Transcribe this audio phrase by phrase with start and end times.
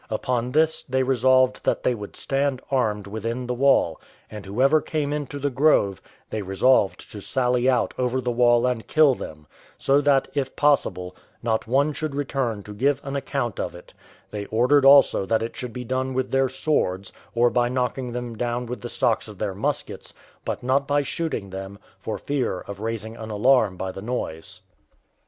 [0.09, 5.13] Upon this, they resolved that they would stand armed within the wall, and whoever came
[5.13, 9.45] into the grove, they resolved to sally out over the wall and kill them,
[9.77, 13.93] so that, if possible, not one should return to give an account of it;
[14.31, 18.35] they ordered also that it should be done with their swords, or by knocking them
[18.35, 22.79] down with the stocks of their muskets, but not by shooting them, for fear of
[22.79, 24.61] raising an alarm by the noise.